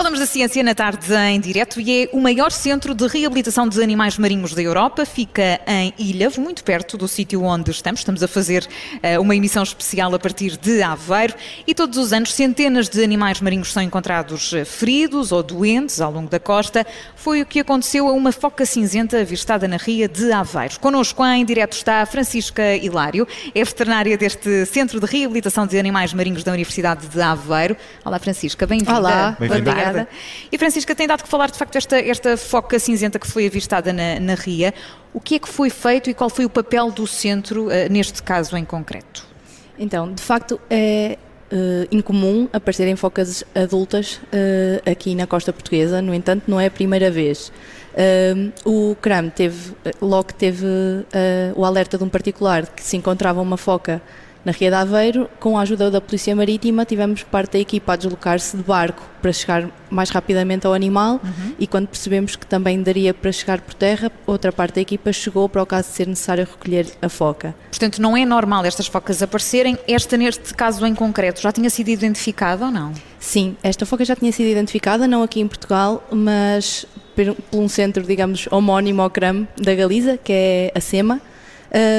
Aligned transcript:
Falamos 0.00 0.18
da 0.18 0.24
ciência 0.24 0.62
na 0.62 0.74
tarde 0.74 1.12
em 1.14 1.38
direto 1.38 1.78
e 1.78 2.04
é 2.04 2.08
o 2.10 2.18
maior 2.22 2.50
centro 2.50 2.94
de 2.94 3.06
reabilitação 3.06 3.68
de 3.68 3.82
animais 3.82 4.16
marinhos 4.16 4.54
da 4.54 4.62
Europa. 4.62 5.04
Fica 5.04 5.60
em 5.66 5.92
Ilhavo, 5.98 6.40
muito 6.40 6.64
perto 6.64 6.96
do 6.96 7.06
sítio 7.06 7.42
onde 7.42 7.70
estamos. 7.70 8.00
Estamos 8.00 8.22
a 8.22 8.26
fazer 8.26 8.66
uh, 8.94 9.20
uma 9.20 9.36
emissão 9.36 9.62
especial 9.62 10.14
a 10.14 10.18
partir 10.18 10.56
de 10.56 10.80
Aveiro 10.82 11.34
e 11.66 11.74
todos 11.74 11.98
os 11.98 12.14
anos 12.14 12.32
centenas 12.32 12.88
de 12.88 13.04
animais 13.04 13.42
marinhos 13.42 13.74
são 13.74 13.82
encontrados 13.82 14.54
eh, 14.54 14.64
feridos 14.64 15.32
ou 15.32 15.42
doentes 15.42 16.00
ao 16.00 16.10
longo 16.10 16.30
da 16.30 16.40
costa. 16.40 16.86
Foi 17.14 17.42
o 17.42 17.46
que 17.46 17.60
aconteceu 17.60 18.08
a 18.08 18.12
uma 18.12 18.32
foca 18.32 18.64
cinzenta 18.64 19.20
avistada 19.20 19.68
na 19.68 19.76
ria 19.76 20.08
de 20.08 20.32
Aveiro. 20.32 20.80
Connosco 20.80 21.22
em 21.26 21.44
direto 21.44 21.74
está 21.74 22.00
a 22.00 22.06
Francisca 22.06 22.74
Hilário, 22.74 23.28
é 23.54 23.62
veterinária 23.62 24.16
deste 24.16 24.64
Centro 24.64 24.98
de 24.98 25.04
Reabilitação 25.04 25.66
de 25.66 25.78
Animais 25.78 26.14
Marinhos 26.14 26.42
da 26.42 26.52
Universidade 26.52 27.06
de 27.06 27.20
Aveiro. 27.20 27.76
Olá 28.02 28.18
Francisca, 28.18 28.66
bem-vinda. 28.66 28.96
Olá, 28.96 29.36
bem-vinda. 29.38 29.89
Obrigada. 29.90 30.08
E 30.50 30.58
Francisca, 30.58 30.94
tem 30.94 31.06
dado 31.06 31.22
que 31.22 31.28
falar 31.28 31.50
de 31.50 31.58
facto 31.58 31.76
esta, 31.76 31.98
esta 31.98 32.36
foca 32.36 32.78
cinzenta 32.78 33.18
que 33.18 33.26
foi 33.26 33.46
avistada 33.46 33.92
na, 33.92 34.18
na 34.20 34.34
Ria. 34.34 34.72
O 35.12 35.20
que 35.20 35.34
é 35.34 35.38
que 35.38 35.48
foi 35.48 35.70
feito 35.70 36.08
e 36.08 36.14
qual 36.14 36.30
foi 36.30 36.44
o 36.44 36.50
papel 36.50 36.90
do 36.90 37.06
centro 37.06 37.66
uh, 37.66 37.70
neste 37.90 38.22
caso 38.22 38.56
em 38.56 38.64
concreto? 38.64 39.26
Então, 39.78 40.12
de 40.12 40.22
facto, 40.22 40.60
é 40.68 41.16
uh, 41.50 41.88
incomum 41.90 42.48
aparecerem 42.52 42.94
focas 42.96 43.42
adultas 43.54 44.16
uh, 44.16 44.90
aqui 44.90 45.14
na 45.14 45.26
costa 45.26 45.52
portuguesa, 45.52 46.02
no 46.02 46.14
entanto, 46.14 46.44
não 46.46 46.60
é 46.60 46.66
a 46.66 46.70
primeira 46.70 47.10
vez. 47.10 47.50
Uh, 47.90 48.52
o 48.64 48.94
CRAM 48.96 49.30
teve, 49.30 49.74
logo 50.00 50.32
teve 50.32 50.64
o 51.56 51.64
alerta 51.64 51.98
de 51.98 52.04
um 52.04 52.08
particular 52.08 52.66
que 52.66 52.82
se 52.82 52.96
encontrava 52.96 53.40
uma 53.40 53.56
foca 53.56 54.00
na 54.44 54.52
Ria 54.52 54.70
de 54.70 54.76
Aveiro, 54.76 55.28
com 55.38 55.58
a 55.58 55.62
ajuda 55.62 55.90
da 55.90 56.00
Polícia 56.00 56.34
Marítima, 56.34 56.84
tivemos 56.84 57.22
parte 57.22 57.52
da 57.52 57.58
equipa 57.58 57.92
a 57.92 57.96
deslocar-se 57.96 58.56
de 58.56 58.62
barco 58.62 59.02
para 59.20 59.32
chegar 59.32 59.68
mais 59.90 60.10
rapidamente 60.10 60.66
ao 60.66 60.72
animal 60.72 61.20
uhum. 61.22 61.54
e 61.58 61.66
quando 61.66 61.88
percebemos 61.88 62.36
que 62.36 62.46
também 62.46 62.82
daria 62.82 63.12
para 63.12 63.30
chegar 63.32 63.60
por 63.60 63.74
terra, 63.74 64.10
outra 64.26 64.50
parte 64.50 64.76
da 64.76 64.80
equipa 64.80 65.12
chegou 65.12 65.48
para 65.48 65.62
o 65.62 65.66
caso 65.66 65.88
de 65.88 65.94
ser 65.94 66.06
necessário 66.06 66.44
recolher 66.44 66.86
a 67.02 67.08
foca. 67.08 67.54
Portanto, 67.70 68.00
não 68.00 68.16
é 68.16 68.24
normal 68.24 68.64
estas 68.64 68.86
focas 68.86 69.22
aparecerem. 69.22 69.78
Esta, 69.86 70.16
neste 70.16 70.54
caso 70.54 70.86
em 70.86 70.94
concreto, 70.94 71.40
já 71.40 71.52
tinha 71.52 71.68
sido 71.68 71.88
identificada 71.88 72.64
ou 72.64 72.70
não? 72.70 72.92
Sim, 73.18 73.56
esta 73.62 73.84
foca 73.84 74.04
já 74.04 74.16
tinha 74.16 74.32
sido 74.32 74.46
identificada, 74.46 75.06
não 75.06 75.22
aqui 75.22 75.40
em 75.40 75.48
Portugal, 75.48 76.02
mas 76.10 76.86
por 77.14 77.36
um 77.52 77.68
centro, 77.68 78.02
digamos, 78.02 78.48
homónimo 78.50 79.02
ao 79.02 79.10
CRAM 79.10 79.46
da 79.60 79.74
Galiza, 79.74 80.16
que 80.16 80.32
é 80.32 80.72
a 80.74 80.80
SEMA. 80.80 81.20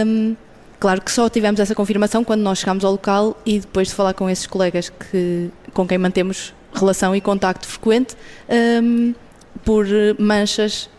Um, 0.06 0.36
Claro 0.82 1.00
que 1.00 1.12
só 1.12 1.30
tivemos 1.30 1.60
essa 1.60 1.76
confirmação 1.76 2.24
quando 2.24 2.42
nós 2.42 2.58
chegámos 2.58 2.84
ao 2.84 2.94
local 2.94 3.40
e 3.46 3.60
depois 3.60 3.90
de 3.90 3.94
falar 3.94 4.16
com 4.16 4.28
esses 4.28 4.48
colegas 4.48 4.90
que, 4.90 5.52
com 5.76 5.88
quem 5.88 6.00
mantemos 6.00 6.56
relação 6.74 7.16
e 7.16 7.22
contacto 7.22 7.68
frequente, 7.68 8.18
um, 8.82 9.14
por 9.64 9.86
manchas 10.18 10.90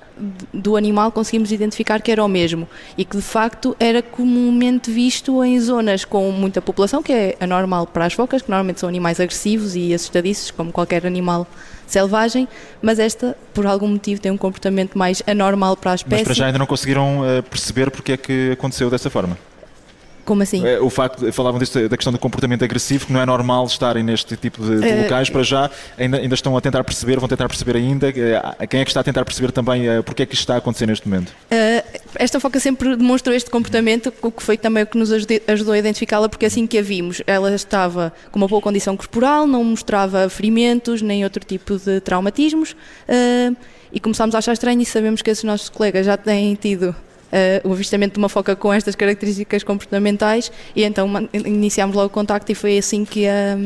do 0.52 0.76
animal 0.76 1.10
conseguimos 1.10 1.50
identificar 1.50 2.00
que 2.00 2.12
era 2.12 2.22
o 2.22 2.28
mesmo 2.28 2.68
e 2.96 3.04
que 3.04 3.16
de 3.16 3.22
facto 3.22 3.74
era 3.80 4.00
comumente 4.00 4.88
visto 4.88 5.42
em 5.42 5.58
zonas 5.58 6.04
com 6.04 6.30
muita 6.30 6.62
população, 6.62 7.02
que 7.02 7.12
é 7.12 7.36
anormal 7.40 7.84
para 7.84 8.06
as 8.06 8.12
focas, 8.12 8.40
que 8.40 8.48
normalmente 8.48 8.78
são 8.78 8.88
animais 8.88 9.18
agressivos 9.18 9.74
e 9.74 9.92
assustadiços, 9.92 10.52
como 10.52 10.70
qualquer 10.70 11.04
animal 11.04 11.44
selvagem, 11.88 12.46
mas 12.80 13.00
esta, 13.00 13.36
por 13.52 13.66
algum 13.66 13.88
motivo, 13.88 14.20
tem 14.20 14.30
um 14.30 14.36
comportamento 14.36 14.96
mais 14.96 15.24
anormal 15.26 15.76
para 15.76 15.90
a 15.90 15.94
espécie. 15.96 16.22
Mas 16.22 16.22
para 16.22 16.34
já 16.34 16.46
ainda 16.46 16.58
não 16.60 16.66
conseguiram 16.66 17.22
uh, 17.22 17.42
perceber 17.42 17.90
porque 17.90 18.12
é 18.12 18.16
que 18.16 18.52
aconteceu 18.52 18.88
dessa 18.88 19.10
forma? 19.10 19.36
Como 20.24 20.42
assim? 20.42 20.64
É, 20.66 20.80
o 20.80 20.88
facto, 20.88 21.32
falavam 21.32 21.58
disto, 21.58 21.88
da 21.88 21.96
questão 21.96 22.12
do 22.12 22.18
comportamento 22.18 22.64
agressivo, 22.64 23.06
que 23.06 23.12
não 23.12 23.20
é 23.20 23.26
normal 23.26 23.66
estarem 23.66 24.02
neste 24.02 24.36
tipo 24.36 24.62
de, 24.62 24.80
de 24.80 24.86
uh, 24.86 25.02
locais, 25.02 25.28
para 25.28 25.42
já 25.42 25.70
ainda, 25.98 26.18
ainda, 26.18 26.34
estão 26.34 26.56
a 26.56 26.60
tentar 26.60 26.84
perceber, 26.84 27.18
vão 27.18 27.28
tentar 27.28 27.48
perceber 27.48 27.76
ainda, 27.76 28.08
uh, 28.08 28.66
quem 28.68 28.80
é 28.80 28.84
que 28.84 28.90
está 28.90 29.00
a 29.00 29.04
tentar 29.04 29.24
perceber 29.24 29.50
também 29.50 29.88
uh, 29.88 30.02
porque 30.02 30.22
é 30.22 30.26
que 30.26 30.34
isto 30.34 30.42
está 30.42 30.54
a 30.54 30.58
acontecer 30.58 30.86
neste 30.86 31.08
momento? 31.08 31.32
esta 32.16 32.38
foca 32.38 32.60
sempre 32.60 32.96
demonstrou 32.96 33.34
este 33.34 33.50
comportamento, 33.50 34.12
o 34.22 34.30
que 34.30 34.42
foi 34.42 34.56
também 34.56 34.82
o 34.82 34.86
que 34.86 34.96
nos 34.96 35.10
ajudou 35.12 35.74
a 35.74 35.78
identificá-la, 35.78 36.28
porque 36.28 36.46
assim 36.46 36.66
que 36.66 36.78
a 36.78 36.82
vimos, 36.82 37.22
ela 37.26 37.54
estava 37.54 38.12
com 38.30 38.38
uma 38.38 38.46
boa 38.46 38.60
condição 38.60 38.96
corporal, 38.96 39.46
não 39.46 39.64
mostrava 39.64 40.28
ferimentos, 40.28 41.02
nem 41.02 41.24
outro 41.24 41.44
tipo 41.44 41.78
de 41.78 42.00
traumatismos, 42.00 42.76
e 43.92 44.00
começámos 44.00 44.34
a 44.34 44.38
achar 44.38 44.52
estranho 44.52 44.80
e 44.80 44.86
sabemos 44.86 45.22
que 45.22 45.30
esses 45.30 45.44
nossos 45.44 45.68
colegas 45.68 46.06
já 46.06 46.16
têm 46.16 46.54
tido 46.54 46.94
uh, 47.32 47.68
o 47.68 47.72
avistamento 47.72 48.14
de 48.14 48.18
uma 48.18 48.28
foca 48.28 48.54
com 48.54 48.72
estas 48.72 48.94
características 48.94 49.64
comportamentais 49.64 50.52
e 50.76 50.84
então 50.84 51.08
iniciámos 51.32 51.96
logo 51.96 52.06
o 52.06 52.10
contacto 52.10 52.52
e 52.52 52.54
foi 52.54 52.78
assim 52.78 53.04
que 53.04 53.26
a 53.26 53.56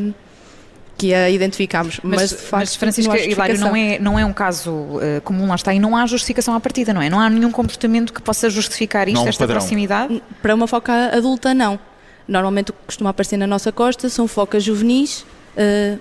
que 0.96 1.12
a 1.12 1.28
identificámos. 1.28 2.00
Mas, 2.02 2.20
mas, 2.20 2.32
facto, 2.32 2.52
mas 2.52 2.76
Francisca 2.76 3.18
Hilário, 3.18 3.58
não 3.58 3.76
é, 3.76 3.98
não 3.98 4.18
é 4.18 4.24
um 4.24 4.32
caso 4.32 4.70
uh, 4.70 5.20
comum, 5.22 5.46
lá 5.46 5.54
está, 5.54 5.74
e 5.74 5.78
não 5.78 5.94
há 5.94 6.06
justificação 6.06 6.54
à 6.54 6.60
partida, 6.60 6.94
não 6.94 7.02
é? 7.02 7.10
Não 7.10 7.20
há 7.20 7.28
nenhum 7.28 7.52
comportamento 7.52 8.12
que 8.12 8.22
possa 8.22 8.48
justificar 8.48 9.06
isto, 9.06 9.28
esta 9.28 9.42
padrão. 9.42 9.58
proximidade? 9.58 10.22
Para 10.40 10.54
uma 10.54 10.66
foca 10.66 11.14
adulta, 11.14 11.52
não. 11.52 11.78
Normalmente 12.26 12.70
o 12.70 12.72
que 12.72 12.78
costuma 12.86 13.10
aparecer 13.10 13.36
na 13.36 13.46
nossa 13.46 13.70
costa 13.70 14.08
são 14.08 14.26
focas 14.26 14.64
juvenis, 14.64 15.20
uh, 15.56 16.00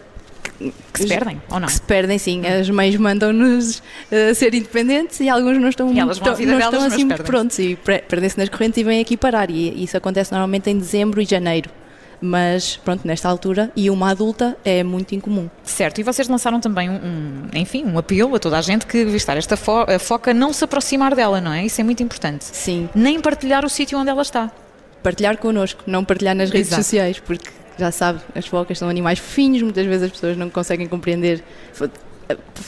que 0.94 1.02
se 1.02 1.08
perdem, 1.08 1.42
ou 1.50 1.60
não? 1.60 1.68
Que 1.68 1.74
se 1.74 1.82
perdem, 1.82 2.18
sim. 2.18 2.46
As 2.46 2.70
mães 2.70 2.96
mandam-nos 2.96 3.80
uh, 3.80 4.34
ser 4.34 4.54
independentes 4.54 5.20
e 5.20 5.30
alguns 5.30 5.58
não 5.58 5.70
estão, 5.70 5.90
e 5.90 5.94
muito, 5.94 6.46
não 6.46 6.60
estão 6.60 6.82
assim 6.84 7.06
muito 7.06 7.24
prontos 7.24 7.60
e 7.60 7.76
perdem-se 7.76 8.38
nas 8.38 8.50
correntes 8.50 8.78
e 8.78 8.84
vêm 8.84 9.02
aqui 9.02 9.18
parar. 9.18 9.50
E 9.50 9.84
isso 9.84 9.98
acontece 9.98 10.32
normalmente 10.32 10.70
em 10.70 10.78
dezembro 10.78 11.22
e 11.22 11.26
janeiro 11.26 11.70
mas 12.22 12.78
pronto, 12.78 13.08
nesta 13.08 13.30
altura, 13.30 13.72
e 13.76 13.90
uma 13.90 14.10
adulta 14.10 14.58
é 14.64 14.84
muito 14.84 15.14
incomum. 15.14 15.50
Certo, 15.64 16.00
e 16.00 16.04
vocês 16.04 16.28
lançaram 16.28 16.60
também 16.60 16.90
um, 16.90 17.48
enfim, 17.54 17.86
um 17.86 17.98
apelo 17.98 18.36
a 18.36 18.40
toda 18.40 18.58
a 18.58 18.62
gente 18.62 18.86
que 18.86 19.06
vistar 19.06 19.38
esta 19.38 19.56
fo 19.56 19.86
foca 20.00 20.34
não 20.34 20.52
se 20.54 20.64
aproximar 20.64 21.16
dela, 21.16 21.40
não 21.40 21.54
é? 21.54 21.66
Isso 21.66 21.80
é 21.80 21.84
muito 21.84 22.02
importante. 22.02 22.46
Sim. 22.46 22.90
Nem 22.96 23.20
partilhar 23.20 23.66
o 23.66 23.70
sítio 23.70 23.98
onde 23.98 24.10
ela 24.10 24.22
está. 24.22 24.52
Partilhar 25.04 25.38
connosco, 25.38 25.84
não 25.86 26.04
partilhar 26.04 26.36
nas 26.36 26.50
redes 26.50 26.70
Exato. 26.70 26.84
sociais, 26.84 27.20
porque 27.20 27.50
já 27.78 27.92
sabe, 27.92 28.22
as 28.34 28.48
focas 28.48 28.78
são 28.78 28.90
animais 28.90 29.20
fofinhos, 29.20 29.62
muitas 29.62 29.86
vezes 29.86 30.04
as 30.04 30.12
pessoas 30.12 30.38
não 30.38 30.50
conseguem 30.50 30.88
compreender 30.88 31.44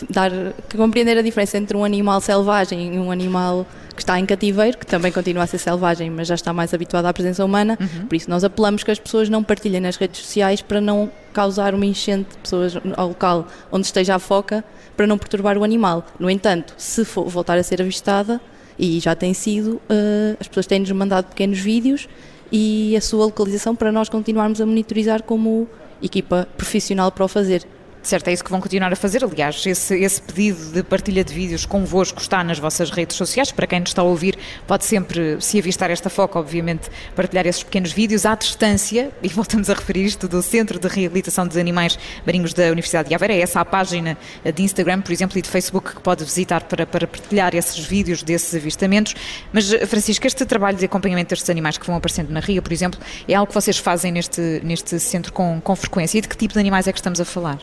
dar 0.09 0.31
compreender 0.75 1.17
a 1.17 1.21
diferença 1.21 1.57
entre 1.57 1.75
um 1.75 1.83
animal 1.83 2.21
selvagem 2.21 2.95
e 2.95 2.99
um 2.99 3.11
animal 3.11 3.65
que 3.95 4.01
está 4.03 4.19
em 4.19 4.25
cativeiro, 4.25 4.77
que 4.77 4.85
também 4.85 5.11
continua 5.11 5.43
a 5.43 5.47
ser 5.47 5.57
selvagem, 5.57 6.11
mas 6.11 6.27
já 6.27 6.35
está 6.35 6.53
mais 6.53 6.71
habituado 6.71 7.07
à 7.07 7.13
presença 7.13 7.43
humana. 7.43 7.75
Uhum. 7.81 8.05
Por 8.05 8.15
isso 8.15 8.29
nós 8.29 8.43
apelamos 8.43 8.83
que 8.83 8.91
as 8.91 8.99
pessoas 8.99 9.27
não 9.27 9.43
partilhem 9.43 9.81
nas 9.81 9.95
redes 9.95 10.21
sociais 10.21 10.61
para 10.61 10.79
não 10.79 11.09
causar 11.33 11.73
uma 11.73 11.85
enchente 11.85 12.29
de 12.31 12.37
pessoas 12.37 12.73
ao 12.95 13.07
local 13.07 13.47
onde 13.71 13.87
esteja 13.87 14.13
a 14.13 14.19
foca, 14.19 14.63
para 14.95 15.07
não 15.07 15.17
perturbar 15.17 15.57
o 15.57 15.63
animal. 15.63 16.05
No 16.19 16.29
entanto, 16.29 16.75
se 16.77 17.03
for 17.03 17.27
voltar 17.27 17.57
a 17.57 17.63
ser 17.63 17.81
avistada, 17.81 18.39
e 18.79 18.99
já 18.99 19.15
tem 19.15 19.33
sido, 19.33 19.81
uh, 19.89 20.37
as 20.39 20.47
pessoas 20.47 20.67
têm-nos 20.67 20.91
mandado 20.91 21.25
pequenos 21.25 21.57
vídeos 21.57 22.07
e 22.51 22.95
a 22.95 23.01
sua 23.01 23.25
localização 23.25 23.75
para 23.75 23.91
nós 23.91 24.09
continuarmos 24.09 24.61
a 24.61 24.65
monitorizar 24.65 25.23
como 25.23 25.67
equipa 26.01 26.47
profissional 26.57 27.11
para 27.11 27.25
o 27.25 27.27
fazer. 27.27 27.65
Certo, 28.07 28.29
é 28.29 28.31
isso 28.31 28.41
que 28.41 28.49
vão 28.49 28.61
continuar 28.61 28.93
a 28.93 28.95
fazer. 28.95 29.21
Aliás, 29.21 29.65
esse, 29.65 29.93
esse 29.99 30.21
pedido 30.21 30.71
de 30.71 30.81
partilha 30.81 31.25
de 31.25 31.33
vídeos 31.33 31.65
convosco 31.65 32.21
está 32.21 32.41
nas 32.41 32.57
vossas 32.57 32.89
redes 32.89 33.17
sociais. 33.17 33.51
Para 33.51 33.67
quem 33.67 33.81
nos 33.81 33.89
está 33.89 34.01
a 34.01 34.05
ouvir, 34.05 34.37
pode 34.65 34.85
sempre, 34.85 35.41
se 35.41 35.59
avistar 35.59 35.91
esta 35.91 36.09
foca, 36.09 36.39
obviamente, 36.39 36.89
partilhar 37.17 37.45
esses 37.45 37.63
pequenos 37.63 37.91
vídeos 37.91 38.25
à 38.25 38.33
distância. 38.33 39.11
E 39.21 39.27
voltamos 39.27 39.69
a 39.69 39.73
referir 39.73 40.05
isto 40.05 40.25
do 40.25 40.41
Centro 40.41 40.79
de 40.79 40.87
Reabilitação 40.87 41.45
dos 41.45 41.57
Animais 41.57 41.99
Marinhos 42.25 42.53
da 42.53 42.67
Universidade 42.67 43.09
de 43.09 43.15
Aveira. 43.15 43.33
É 43.33 43.41
essa 43.41 43.59
a 43.59 43.65
página 43.65 44.17
de 44.55 44.63
Instagram, 44.63 45.01
por 45.01 45.11
exemplo, 45.11 45.37
e 45.37 45.41
de 45.41 45.49
Facebook 45.49 45.95
que 45.95 45.99
pode 45.99 46.23
visitar 46.23 46.63
para, 46.63 46.85
para 46.85 47.05
partilhar 47.05 47.53
esses 47.55 47.77
vídeos 47.77 48.23
desses 48.23 48.55
avistamentos. 48.55 49.15
Mas, 49.51 49.69
Francisco, 49.85 50.25
este 50.25 50.45
trabalho 50.45 50.77
de 50.77 50.85
acompanhamento 50.85 51.31
destes 51.31 51.49
animais 51.49 51.77
que 51.77 51.85
vão 51.85 51.97
aparecendo 51.97 52.29
na 52.29 52.39
Ria, 52.39 52.61
por 52.61 52.71
exemplo, 52.71 53.01
é 53.27 53.33
algo 53.33 53.49
que 53.49 53.53
vocês 53.53 53.77
fazem 53.77 54.13
neste, 54.13 54.61
neste 54.63 54.97
centro 54.97 55.33
com, 55.33 55.59
com 55.59 55.75
frequência. 55.75 56.19
E 56.19 56.21
de 56.21 56.29
que 56.29 56.37
tipo 56.37 56.53
de 56.53 56.59
animais 56.61 56.87
é 56.87 56.93
que 56.93 56.99
estamos 56.99 57.19
a 57.19 57.25
falar? 57.25 57.59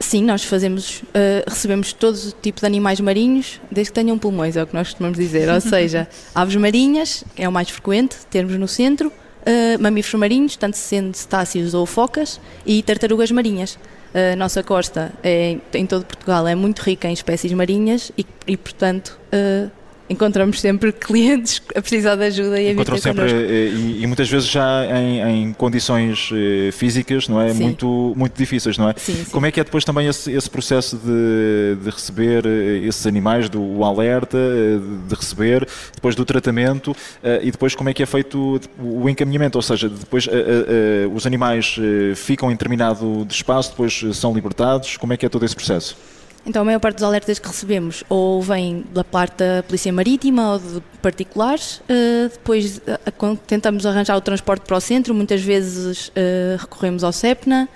Sim, 0.00 0.22
nós 0.24 0.44
fazemos, 0.44 1.02
uh, 1.02 1.48
recebemos 1.48 1.92
todo 1.92 2.14
o 2.14 2.32
tipo 2.40 2.60
de 2.60 2.66
animais 2.66 3.00
marinhos, 3.00 3.60
desde 3.70 3.90
que 3.90 4.00
tenham 4.00 4.16
pulmões, 4.16 4.56
é 4.56 4.62
o 4.62 4.66
que 4.66 4.74
nós 4.74 4.88
costumamos 4.88 5.18
dizer. 5.18 5.48
Ou 5.48 5.60
seja, 5.60 6.08
aves 6.34 6.56
marinhas, 6.56 7.24
é 7.36 7.48
o 7.48 7.52
mais 7.52 7.68
frequente 7.68 8.16
termos 8.30 8.56
no 8.56 8.68
centro, 8.68 9.08
uh, 9.08 9.82
mamíferos 9.82 10.20
marinhos, 10.20 10.56
tanto 10.56 10.76
sendo 10.76 11.14
cetáceos 11.14 11.74
ou 11.74 11.84
focas, 11.84 12.40
e 12.64 12.82
tartarugas 12.82 13.30
marinhas. 13.30 13.78
A 14.14 14.34
nossa 14.36 14.62
costa 14.62 15.12
é, 15.22 15.58
em 15.74 15.84
todo 15.84 16.04
Portugal 16.06 16.48
é 16.48 16.54
muito 16.54 16.80
rica 16.80 17.08
em 17.08 17.12
espécies 17.12 17.52
marinhas 17.52 18.10
e, 18.16 18.24
e 18.46 18.56
portanto, 18.56 19.18
uh, 19.26 19.70
encontramos 20.08 20.60
sempre 20.60 20.92
clientes 20.92 21.60
a 21.74 21.80
precisar 21.80 22.16
de 22.16 22.24
ajuda 22.24 22.60
e 22.60 22.68
a 22.68 22.72
Encontram 22.72 22.98
sempre 22.98 23.30
eh, 23.30 23.68
e, 23.68 24.02
e, 24.02 24.06
muitas 24.06 24.28
vezes 24.28 24.48
já 24.48 24.84
em, 24.86 25.44
em 25.44 25.52
condições 25.52 26.30
eh, 26.32 26.70
físicas, 26.72 27.28
não 27.28 27.40
é? 27.40 27.52
Muito, 27.52 28.14
muito 28.16 28.36
difíceis, 28.36 28.78
não 28.78 28.88
é? 28.88 28.94
Sim, 28.96 29.14
sim. 29.14 29.30
Como 29.30 29.46
é 29.46 29.52
que 29.52 29.60
é 29.60 29.64
depois 29.64 29.84
também 29.84 30.06
esse, 30.06 30.32
esse 30.32 30.48
processo 30.48 30.96
de, 30.96 31.76
de, 31.82 31.90
receber 31.90 32.46
eh, 32.46 32.86
esses 32.86 33.06
animais, 33.06 33.48
do 33.48 33.84
alerta, 33.84 34.38
de 35.08 35.14
receber, 35.14 35.66
depois 35.94 36.14
do 36.14 36.24
tratamento 36.24 36.94
e 37.42 37.50
depois 37.50 37.74
como 37.74 37.88
é 37.88 37.94
que 37.94 38.02
é 38.02 38.06
feito 38.06 38.60
o 38.78 39.08
encaminhamento? 39.08 39.58
Ou 39.58 39.62
seja, 39.62 39.88
depois 39.88 40.28
os 41.14 41.26
animais 41.26 41.76
ficam 42.14 42.50
em 42.50 42.54
determinado 42.54 43.26
espaço, 43.30 43.70
depois 43.70 44.04
são 44.14 44.32
libertados, 44.34 44.96
como 44.96 45.12
é 45.12 45.16
que 45.16 45.26
é 45.26 45.28
todo 45.28 45.44
esse 45.44 45.54
processo? 45.54 45.96
Então 46.46 46.62
a 46.62 46.64
maior 46.64 46.78
parte 46.78 46.96
dos 46.96 47.04
alertas 47.04 47.38
que 47.38 47.46
recebemos 47.46 48.04
ou 48.08 48.40
vem 48.40 48.84
da 48.92 49.04
parte 49.04 49.38
da 49.38 49.62
Polícia 49.62 49.92
Marítima 49.92 50.52
ou 50.52 50.58
de 50.58 50.82
particulares, 51.02 51.78
uh, 51.78 52.28
depois 52.30 52.78
uh, 52.78 53.36
tentamos 53.46 53.84
arranjar 53.84 54.16
o 54.16 54.20
transporte 54.20 54.62
para 54.62 54.76
o 54.76 54.80
centro, 54.80 55.14
muitas 55.14 55.42
vezes 55.42 56.08
uh, 56.08 56.12
recorremos 56.58 57.04
ao 57.04 57.12
CEPNA, 57.12 57.68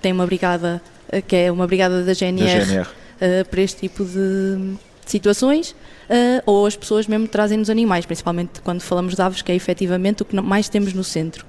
tem 0.00 0.12
uma 0.12 0.26
brigada 0.26 0.80
que 1.26 1.34
é 1.34 1.50
uma 1.50 1.66
brigada 1.66 2.04
da 2.04 2.14
GNR, 2.14 2.60
da 2.60 2.64
GNR. 2.64 3.44
para 3.50 3.60
este 3.60 3.80
tipo 3.80 4.04
de 4.04 4.76
situações, 5.04 5.74
ou 6.46 6.64
as 6.64 6.76
pessoas 6.76 7.08
mesmo 7.08 7.26
trazem-nos 7.26 7.68
animais, 7.68 8.06
principalmente 8.06 8.60
quando 8.60 8.80
falamos 8.80 9.16
de 9.16 9.20
aves, 9.20 9.42
que 9.42 9.50
é 9.50 9.54
efetivamente 9.56 10.22
o 10.22 10.24
que 10.24 10.40
mais 10.40 10.68
temos 10.68 10.92
no 10.92 11.02
centro. 11.02 11.44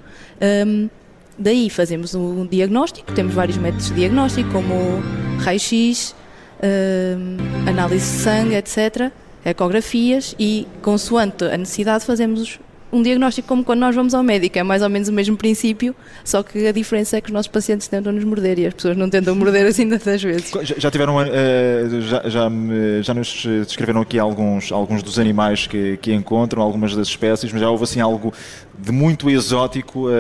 Um, 0.65 0.89
daí 1.37 1.69
fazemos 1.69 2.15
um 2.15 2.43
diagnóstico, 2.47 3.11
temos 3.13 3.35
vários 3.35 3.57
métodos 3.57 3.89
de 3.89 3.93
diagnóstico, 3.93 4.49
como 4.51 4.73
raio-x, 5.39 6.15
análise 7.67 8.05
de 8.05 8.23
sangue, 8.23 8.55
etc., 8.55 9.11
ecografias 9.43 10.35
e, 10.39 10.67
consoante 10.81 11.45
a 11.45 11.57
necessidade, 11.57 12.05
fazemos 12.05 12.59
um 12.91 13.01
diagnóstico 13.01 13.47
como 13.47 13.63
quando 13.63 13.79
nós 13.79 13.95
vamos 13.95 14.13
ao 14.13 14.21
médico, 14.21 14.59
é 14.59 14.63
mais 14.63 14.81
ou 14.81 14.89
menos 14.89 15.07
o 15.07 15.13
mesmo 15.13 15.37
princípio, 15.37 15.95
só 16.23 16.43
que 16.43 16.67
a 16.67 16.71
diferença 16.71 17.17
é 17.17 17.21
que 17.21 17.27
os 17.27 17.33
nossos 17.33 17.47
pacientes 17.47 17.87
tentam 17.87 18.11
nos 18.11 18.23
morder 18.23 18.59
e 18.59 18.67
as 18.67 18.73
pessoas 18.73 18.97
não 18.97 19.09
tentam 19.09 19.33
morder 19.35 19.65
assim 19.65 19.87
tantas 19.87 20.21
vezes. 20.21 20.51
Já, 20.63 20.75
já 20.77 20.91
tiveram, 20.91 21.15
uh, 21.17 22.01
já, 22.01 22.29
já, 22.29 22.51
já, 23.01 23.13
nos 23.13 23.45
descreveram 23.65 24.01
aqui 24.01 24.19
alguns, 24.19 24.71
alguns 24.71 25.01
dos 25.01 25.17
animais 25.17 25.67
que, 25.67 25.97
que 25.97 26.13
encontram, 26.13 26.61
algumas 26.61 26.95
das 26.95 27.07
espécies, 27.07 27.51
mas 27.51 27.61
já 27.61 27.69
houve 27.69 27.83
assim 27.83 28.01
algo 28.01 28.33
de 28.77 28.91
muito 28.91 29.29
exótico 29.29 30.07
uh, 30.09 30.11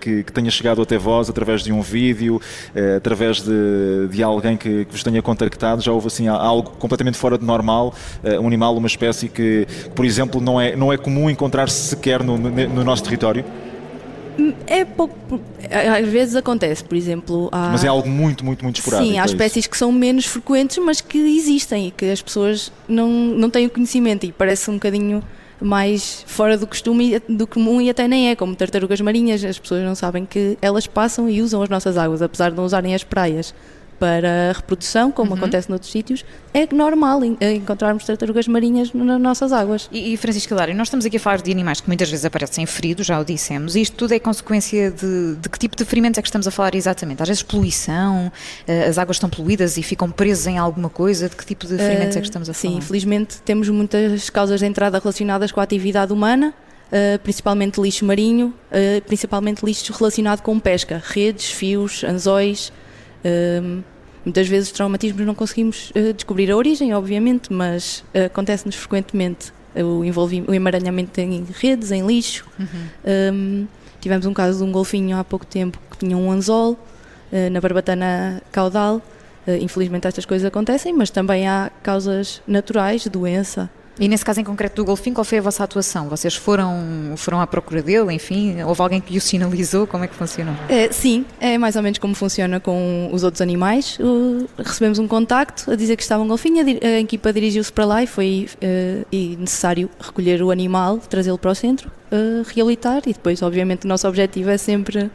que, 0.00 0.22
que, 0.22 0.32
tenha 0.32 0.50
chegado 0.50 0.80
até 0.80 0.96
vós 0.96 1.28
através 1.28 1.62
de 1.62 1.72
um 1.72 1.82
vídeo, 1.82 2.36
uh, 2.36 2.96
através 2.96 3.42
de, 3.42 4.08
de 4.10 4.22
alguém 4.22 4.56
que, 4.56 4.84
que, 4.84 4.92
vos 4.92 5.02
tenha 5.02 5.20
contactado? 5.20 5.82
Já 5.82 5.92
houve 5.92 6.06
assim 6.06 6.28
algo 6.28 6.70
completamente 6.78 7.18
fora 7.18 7.36
de 7.36 7.44
normal, 7.44 7.94
um 8.40 8.46
animal, 8.46 8.76
uma 8.76 8.86
espécie 8.86 9.28
que, 9.28 9.66
por 9.94 10.04
exemplo, 10.04 10.40
não 10.40 10.60
é, 10.60 10.76
não 10.76 10.92
é 10.92 10.96
comum 10.96 11.28
encontrar 11.28 11.68
-se 11.68 11.97
sequer 11.98 12.22
no, 12.22 12.38
no 12.38 12.84
nosso 12.84 13.02
território? 13.02 13.44
É 14.66 14.84
pouco. 14.84 15.40
Às 15.98 16.08
vezes 16.08 16.36
acontece, 16.36 16.84
por 16.84 16.96
exemplo. 16.96 17.48
Há... 17.50 17.70
Mas 17.72 17.84
é 17.84 17.88
algo 17.88 18.08
muito, 18.08 18.44
muito, 18.44 18.64
muito 18.64 18.78
esporádico. 18.78 19.10
Sim, 19.10 19.18
há 19.18 19.22
é 19.22 19.26
espécies 19.26 19.66
que 19.66 19.76
são 19.76 19.90
menos 19.90 20.26
frequentes, 20.26 20.78
mas 20.78 21.00
que 21.00 21.18
existem 21.18 21.88
e 21.88 21.90
que 21.90 22.06
as 22.06 22.22
pessoas 22.22 22.72
não, 22.88 23.08
não 23.08 23.50
têm 23.50 23.66
o 23.66 23.70
conhecimento 23.70 24.24
e 24.24 24.32
parece 24.32 24.70
um 24.70 24.74
bocadinho 24.74 25.22
mais 25.60 26.24
fora 26.28 26.56
do 26.56 26.68
costume 26.68 27.20
do 27.28 27.44
comum 27.44 27.80
e 27.80 27.90
até 27.90 28.06
nem 28.06 28.30
é, 28.30 28.36
como 28.36 28.54
tartarugas 28.54 29.00
marinhas, 29.00 29.44
as 29.44 29.58
pessoas 29.58 29.82
não 29.82 29.96
sabem 29.96 30.24
que 30.24 30.56
elas 30.62 30.86
passam 30.86 31.28
e 31.28 31.42
usam 31.42 31.60
as 31.60 31.68
nossas 31.68 31.98
águas, 31.98 32.22
apesar 32.22 32.50
de 32.50 32.56
não 32.56 32.64
usarem 32.64 32.94
as 32.94 33.02
praias 33.02 33.52
para 33.98 34.52
reprodução, 34.54 35.10
como 35.10 35.32
uhum. 35.32 35.38
acontece 35.38 35.68
noutros 35.68 35.90
sítios, 35.90 36.24
é 36.54 36.72
normal 36.72 37.22
encontrarmos 37.24 38.04
tartarugas 38.04 38.46
marinhas 38.46 38.92
nas 38.92 39.20
nossas 39.20 39.52
águas. 39.52 39.88
E, 39.92 40.12
e 40.12 40.16
Francisco 40.16 40.54
Hilário, 40.54 40.74
nós 40.74 40.88
estamos 40.88 41.04
aqui 41.04 41.16
a 41.16 41.20
falar 41.20 41.42
de 41.42 41.50
animais 41.50 41.80
que 41.80 41.88
muitas 41.88 42.10
vezes 42.10 42.24
aparecem 42.24 42.64
feridos, 42.66 43.06
já 43.06 43.20
o 43.20 43.24
dissemos, 43.24 43.76
e 43.76 43.80
isto 43.80 43.96
tudo 43.96 44.12
é 44.12 44.18
consequência 44.18 44.90
de, 44.90 45.36
de 45.36 45.48
que 45.48 45.58
tipo 45.58 45.76
de 45.76 45.84
ferimentos 45.84 46.18
é 46.18 46.22
que 46.22 46.28
estamos 46.28 46.46
a 46.46 46.50
falar 46.50 46.74
exatamente? 46.74 47.22
Às 47.22 47.28
vezes 47.28 47.42
poluição, 47.42 48.30
eh, 48.66 48.86
as 48.86 48.98
águas 48.98 49.16
estão 49.16 49.28
poluídas 49.28 49.76
e 49.76 49.82
ficam 49.82 50.10
presas 50.10 50.46
em 50.46 50.58
alguma 50.58 50.88
coisa, 50.88 51.28
de 51.28 51.36
que 51.36 51.44
tipo 51.44 51.66
de 51.66 51.76
ferimentos 51.76 52.16
uh, 52.16 52.18
é 52.18 52.20
que 52.20 52.28
estamos 52.28 52.48
a 52.48 52.54
falar? 52.54 52.72
Sim, 52.72 52.78
infelizmente 52.78 53.40
temos 53.44 53.68
muitas 53.68 54.30
causas 54.30 54.60
de 54.60 54.66
entrada 54.66 54.98
relacionadas 54.98 55.52
com 55.52 55.60
a 55.60 55.62
atividade 55.62 56.12
humana, 56.12 56.54
Uh, 56.88 57.18
principalmente 57.18 57.78
lixo 57.78 58.02
marinho, 58.06 58.46
uh, 58.46 59.02
principalmente 59.06 59.62
lixo 59.62 59.92
relacionado 59.92 60.40
com 60.40 60.58
pesca, 60.58 61.02
redes, 61.04 61.50
fios, 61.50 62.02
anzóis, 62.02 62.72
Muitas 64.28 64.46
vezes 64.46 64.70
traumatismos 64.70 65.24
não 65.26 65.34
conseguimos 65.34 65.90
uh, 65.90 66.12
descobrir 66.12 66.50
a 66.50 66.56
origem, 66.56 66.92
obviamente, 66.94 67.50
mas 67.50 68.04
uh, 68.14 68.26
acontece-nos 68.26 68.76
frequentemente 68.76 69.54
o, 69.74 70.02
o 70.50 70.54
emaranhamento 70.54 71.18
em 71.18 71.46
redes, 71.50 71.90
em 71.90 72.06
lixo. 72.06 72.46
Uhum. 72.58 72.66
Um, 73.32 73.66
tivemos 74.02 74.26
um 74.26 74.34
caso 74.34 74.58
de 74.58 74.64
um 74.64 74.70
golfinho 74.70 75.16
há 75.16 75.24
pouco 75.24 75.46
tempo 75.46 75.78
que 75.90 75.96
tinha 75.96 76.14
um 76.14 76.30
anzol 76.30 76.78
eh, 77.32 77.48
na 77.50 77.60
barbatana 77.60 78.42
caudal. 78.52 79.02
infelizmente 79.60 80.06
estas 80.06 80.24
coisas 80.24 80.46
acontecem, 80.46 80.92
mas 80.92 81.10
também 81.10 81.48
há 81.48 81.70
causas 81.82 82.42
naturais, 82.46 83.06
doença, 83.06 83.70
e 83.98 84.08
nesse 84.08 84.24
caso 84.24 84.40
em 84.40 84.44
concreto 84.44 84.76
do 84.76 84.84
Golfinho, 84.84 85.14
qual 85.14 85.24
foi 85.24 85.38
a 85.38 85.42
vossa 85.42 85.64
atuação? 85.64 86.08
Vocês 86.08 86.34
foram, 86.34 87.14
foram 87.16 87.40
à 87.40 87.46
procura 87.46 87.82
dele, 87.82 88.12
enfim? 88.12 88.62
Houve 88.62 88.80
alguém 88.80 89.00
que 89.00 89.16
o 89.16 89.20
sinalizou? 89.20 89.86
Como 89.86 90.04
é 90.04 90.06
que 90.06 90.14
funcionou? 90.14 90.54
É, 90.68 90.90
sim, 90.92 91.24
é 91.40 91.58
mais 91.58 91.76
ou 91.76 91.82
menos 91.82 91.98
como 91.98 92.14
funciona 92.14 92.60
com 92.60 93.10
os 93.12 93.24
outros 93.24 93.40
animais. 93.40 93.98
Uh, 93.98 94.48
recebemos 94.56 94.98
um 94.98 95.08
contacto 95.08 95.70
a 95.70 95.76
dizer 95.76 95.96
que 95.96 96.02
estava 96.02 96.22
um 96.22 96.28
golfinho, 96.28 96.64
a, 96.64 96.86
a 96.86 97.00
equipa 97.00 97.32
dirigiu-se 97.32 97.72
para 97.72 97.84
lá 97.84 98.02
e 98.02 98.06
foi 98.06 98.48
uh, 98.56 99.06
e 99.10 99.36
necessário 99.36 99.90
recolher 100.00 100.42
o 100.42 100.50
animal, 100.50 100.98
trazê-lo 100.98 101.38
para 101.38 101.50
o 101.50 101.54
centro, 101.54 101.90
uh, 102.12 102.46
reabilitar 102.54 103.02
e 103.06 103.12
depois, 103.12 103.42
obviamente, 103.42 103.84
o 103.84 103.88
nosso 103.88 104.06
objetivo 104.06 104.50
é 104.50 104.58
sempre 104.58 105.10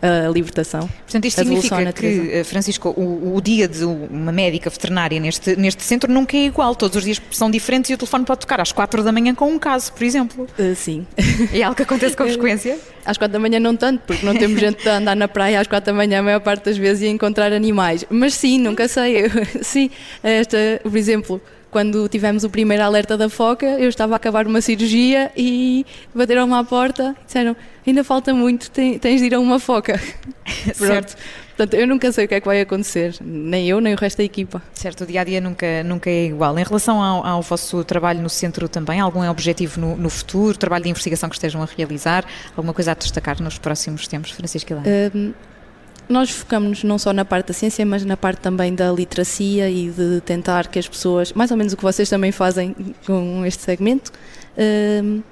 a 0.00 0.28
libertação. 0.28 0.88
Portanto, 1.04 1.24
isto 1.24 1.38
significa 1.38 1.92
que, 1.92 2.30
eh, 2.32 2.44
Francisco, 2.44 2.90
o, 2.90 3.34
o, 3.36 3.40
dia 3.40 3.66
de 3.66 3.84
uma 3.84 4.30
médica 4.30 4.70
veterinária 4.70 5.18
neste, 5.18 5.56
neste 5.56 5.82
centro 5.82 6.12
nunca 6.12 6.36
é 6.36 6.46
igual. 6.46 6.74
Todos 6.74 6.96
os 6.96 7.04
dias 7.04 7.20
são 7.30 7.50
diferentes 7.50 7.90
e 7.90 7.94
o 7.94 7.98
telefone 7.98 8.24
pode 8.24 8.40
tocar 8.40 8.60
às 8.60 8.70
4 8.70 9.02
da 9.02 9.10
manhã 9.10 9.34
com 9.34 9.50
um 9.50 9.58
caso, 9.58 9.92
por 9.92 10.04
exemplo. 10.04 10.46
Uh, 10.58 10.74
sim. 10.74 11.06
É 11.52 11.62
algo 11.62 11.74
que 11.74 11.82
acontece 11.82 12.16
com 12.16 12.24
frequência? 12.28 12.78
Às 13.04 13.18
4 13.18 13.32
da 13.32 13.38
manhã 13.38 13.58
não 13.58 13.74
tanto, 13.74 14.02
porque 14.06 14.24
não 14.24 14.34
temos 14.36 14.60
gente 14.60 14.88
a 14.88 14.98
andar 14.98 15.16
na 15.16 15.26
praia 15.26 15.60
às 15.60 15.66
4 15.66 15.92
da 15.92 15.96
manhã 15.96 16.20
a 16.20 16.22
maior 16.22 16.40
parte 16.40 16.66
das 16.66 16.76
vezes 16.76 17.02
e 17.02 17.08
encontrar 17.08 17.52
animais. 17.52 18.04
Mas 18.08 18.34
sim, 18.34 18.58
nunca 18.58 18.86
sei. 18.86 19.24
sim, 19.62 19.90
esta, 20.22 20.56
por 20.82 20.96
exemplo 20.96 21.40
quando 21.70 22.08
tivemos 22.08 22.44
o 22.44 22.50
primeiro 22.50 22.82
alerta 22.82 23.16
da 23.16 23.28
foca, 23.28 23.66
eu 23.66 23.88
estava 23.88 24.14
a 24.14 24.16
acabar 24.16 24.46
uma 24.46 24.60
cirurgia 24.60 25.30
e 25.36 25.84
bateram-me 26.14 26.54
à 26.54 26.64
porta 26.64 27.14
e 27.22 27.26
disseram 27.26 27.56
ainda 27.86 28.04
falta 28.04 28.34
muito, 28.34 28.70
tens 28.70 29.20
de 29.20 29.26
ir 29.26 29.34
a 29.34 29.40
uma 29.40 29.58
foca. 29.58 30.00
certo. 30.74 31.16
Portanto, 31.56 31.74
eu 31.74 31.88
nunca 31.88 32.12
sei 32.12 32.24
o 32.24 32.28
que 32.28 32.36
é 32.36 32.40
que 32.40 32.46
vai 32.46 32.60
acontecer, 32.60 33.16
nem 33.20 33.66
eu, 33.68 33.80
nem 33.80 33.92
o 33.92 33.96
resto 33.96 34.18
da 34.18 34.24
equipa. 34.24 34.62
Certo, 34.72 35.02
o 35.02 35.06
dia 35.06 35.22
a 35.22 35.24
dia 35.24 35.40
nunca, 35.40 35.82
nunca 35.82 36.08
é 36.08 36.26
igual. 36.26 36.56
Em 36.56 36.62
relação 36.62 37.02
ao, 37.02 37.26
ao 37.26 37.42
vosso 37.42 37.82
trabalho 37.82 38.22
no 38.22 38.30
centro 38.30 38.68
também, 38.68 39.00
algum 39.00 39.28
objetivo 39.28 39.80
no, 39.80 39.96
no, 39.96 40.08
futuro, 40.08 40.56
trabalho 40.56 40.84
de 40.84 40.90
investigação 40.90 41.28
que 41.28 41.34
estejam 41.34 41.60
a 41.60 41.66
realizar, 41.66 42.24
alguma 42.56 42.72
coisa 42.72 42.92
a 42.92 42.94
destacar 42.94 43.42
nos 43.42 43.58
próximos 43.58 44.06
tempos, 44.06 44.30
Francisco 44.30 44.72
Hilário? 44.72 45.10
Um, 45.12 45.34
nós 46.08 46.30
focamos 46.30 46.82
não 46.82 46.98
só 46.98 47.12
na 47.12 47.24
parte 47.24 47.48
da 47.48 47.54
ciência, 47.54 47.84
mas 47.84 48.04
na 48.04 48.16
parte 48.16 48.40
também 48.40 48.74
da 48.74 48.90
literacia 48.90 49.68
e 49.68 49.90
de 49.90 50.20
tentar 50.22 50.68
que 50.68 50.78
as 50.78 50.88
pessoas, 50.88 51.32
mais 51.32 51.50
ou 51.50 51.56
menos 51.56 51.72
o 51.72 51.76
que 51.76 51.82
vocês 51.82 52.08
também 52.08 52.32
fazem 52.32 52.74
com 53.06 53.44
este 53.44 53.62
segmento, 53.62 54.10
um, 55.02 55.22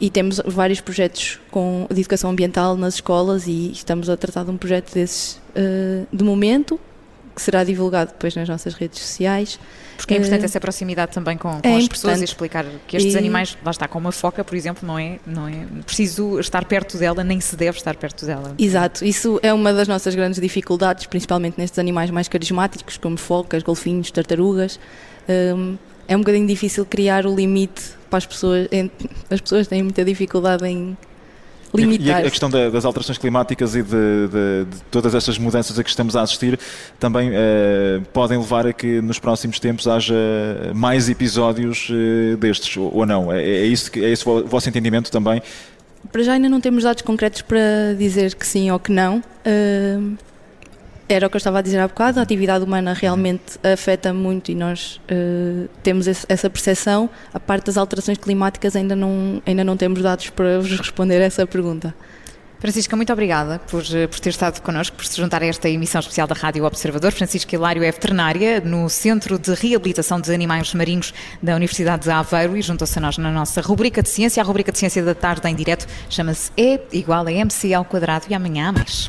e 0.00 0.10
temos 0.10 0.40
vários 0.44 0.80
projetos 0.80 1.38
com, 1.50 1.86
de 1.90 2.00
educação 2.00 2.30
ambiental 2.30 2.76
nas 2.76 2.94
escolas 2.94 3.46
e 3.46 3.70
estamos 3.70 4.08
a 4.08 4.16
tratar 4.16 4.44
de 4.44 4.50
um 4.50 4.56
projeto 4.56 4.92
desses 4.94 5.40
uh, 5.56 6.06
de 6.12 6.24
momento, 6.24 6.80
que 7.34 7.42
será 7.42 7.64
divulgado 7.64 8.12
depois 8.12 8.34
nas 8.34 8.48
nossas 8.48 8.74
redes 8.74 9.00
sociais. 9.00 9.58
Porque 9.96 10.14
é 10.14 10.16
importante 10.16 10.42
uh, 10.42 10.44
essa 10.46 10.60
proximidade 10.60 11.12
também 11.12 11.36
com, 11.36 11.60
com 11.60 11.68
é 11.68 11.76
as 11.76 11.88
pessoas 11.88 12.20
e 12.20 12.24
explicar 12.24 12.64
que 12.86 12.96
estes 12.96 13.14
e... 13.14 13.18
animais, 13.18 13.56
lá 13.64 13.70
está, 13.70 13.86
com 13.86 13.98
uma 13.98 14.12
foca, 14.12 14.42
por 14.42 14.56
exemplo, 14.56 14.86
não 14.86 14.98
é, 14.98 15.18
não 15.26 15.46
é 15.46 15.64
preciso 15.84 16.40
estar 16.40 16.64
perto 16.64 16.98
dela, 16.98 17.22
nem 17.22 17.40
se 17.40 17.56
deve 17.56 17.78
estar 17.78 17.94
perto 17.96 18.26
dela. 18.26 18.54
Exato, 18.58 19.04
isso 19.04 19.38
é 19.42 19.52
uma 19.52 19.72
das 19.72 19.86
nossas 19.86 20.14
grandes 20.14 20.40
dificuldades, 20.40 21.06
principalmente 21.06 21.56
nestes 21.58 21.78
animais 21.78 22.10
mais 22.10 22.28
carismáticos, 22.28 22.96
como 22.96 23.16
focas, 23.16 23.62
golfinhos, 23.62 24.10
tartarugas. 24.10 24.80
Um, 25.28 25.76
é 26.08 26.16
um 26.16 26.20
bocadinho 26.20 26.46
difícil 26.46 26.84
criar 26.84 27.26
o 27.26 27.34
limite 27.34 27.82
para 28.10 28.18
as 28.18 28.26
pessoas. 28.26 28.68
As 29.30 29.40
pessoas 29.40 29.66
têm 29.68 29.82
muita 29.82 30.04
dificuldade 30.04 30.66
em 30.66 30.96
limitar. 31.74 32.22
E 32.22 32.26
a, 32.26 32.30
questão 32.30 32.50
das 32.50 32.84
alterações 32.84 33.18
climáticas 33.18 33.74
e 33.74 33.82
de, 33.82 33.88
de, 33.90 34.64
de, 34.64 34.82
todas 34.90 35.14
estas 35.14 35.38
mudanças 35.38 35.78
a 35.78 35.84
que 35.84 35.90
estamos 35.90 36.16
a 36.16 36.22
assistir 36.22 36.58
também 36.98 37.30
uh, 37.30 38.02
podem 38.12 38.38
levar 38.38 38.66
a 38.66 38.72
que 38.72 39.00
nos 39.00 39.18
próximos 39.18 39.58
tempos 39.58 39.86
haja 39.86 40.14
mais 40.74 41.08
episódios 41.08 41.88
uh, 41.90 42.36
destes, 42.36 42.76
ou, 42.76 42.94
ou, 42.94 43.06
não? 43.06 43.32
É, 43.32 43.42
é, 43.42 43.66
isso 43.66 43.90
que, 43.90 44.04
é 44.04 44.10
esse 44.10 44.28
o 44.28 44.46
vosso 44.46 44.68
entendimento 44.68 45.10
também? 45.10 45.42
Para 46.10 46.22
já 46.22 46.32
ainda 46.32 46.48
não 46.48 46.60
temos 46.60 46.84
dados 46.84 47.02
concretos 47.02 47.42
para 47.42 47.94
dizer 47.96 48.34
que 48.34 48.46
sim 48.46 48.70
ou 48.70 48.78
que 48.78 48.90
não. 48.90 49.18
Uh, 49.46 50.16
era 51.12 51.26
o 51.26 51.30
que 51.30 51.36
eu 51.36 51.38
estava 51.38 51.58
a 51.58 51.62
dizer 51.62 51.78
há 51.78 51.86
bocado, 51.86 52.18
a 52.18 52.22
atividade 52.22 52.64
humana 52.64 52.92
realmente 52.92 53.58
afeta 53.62 54.12
muito 54.12 54.50
e 54.50 54.54
nós 54.54 55.00
uh, 55.10 55.68
temos 55.82 56.06
esse, 56.06 56.26
essa 56.28 56.48
percepção. 56.48 57.08
A 57.32 57.40
parte 57.40 57.66
das 57.66 57.76
alterações 57.76 58.18
climáticas 58.18 58.74
ainda 58.74 58.96
não, 58.96 59.42
ainda 59.44 59.62
não 59.64 59.76
temos 59.76 60.02
dados 60.02 60.30
para 60.30 60.58
vos 60.58 60.78
responder 60.78 61.20
a 61.20 61.24
essa 61.24 61.46
pergunta. 61.46 61.94
Francisca, 62.62 62.94
muito 62.94 63.12
obrigada 63.12 63.58
por, 63.68 63.82
eh, 63.92 64.06
por 64.06 64.20
ter 64.20 64.30
estado 64.30 64.60
connosco, 64.60 64.96
por 64.96 65.04
se 65.04 65.16
juntar 65.16 65.42
a 65.42 65.46
esta 65.46 65.68
emissão 65.68 65.98
especial 65.98 66.28
da 66.28 66.34
Rádio 66.36 66.64
Observador. 66.64 67.10
Francisca 67.10 67.56
Hilário 67.56 67.82
é 67.82 67.90
veterinária 67.90 68.60
no 68.60 68.88
Centro 68.88 69.36
de 69.36 69.52
Reabilitação 69.52 70.20
de 70.20 70.32
Animais 70.32 70.72
Marinhos 70.72 71.12
da 71.42 71.56
Universidade 71.56 72.04
de 72.04 72.10
Aveiro 72.12 72.56
e 72.56 72.62
juntou-se 72.62 72.96
a 72.96 73.02
nós 73.02 73.18
na 73.18 73.32
nossa 73.32 73.60
rubrica 73.60 74.00
de 74.00 74.08
ciência. 74.08 74.40
A 74.40 74.46
rubrica 74.46 74.70
de 74.70 74.78
ciência 74.78 75.02
da 75.02 75.12
tarde 75.12 75.48
em 75.48 75.56
direto 75.56 75.88
chama-se 76.08 76.52
E 76.56 76.78
igual 76.92 77.26
a 77.26 77.32
MC 77.32 77.74
ao 77.74 77.84
quadrado 77.84 78.26
e 78.30 78.34
amanhã 78.34 78.68
há 78.68 78.72
mais. 78.72 79.08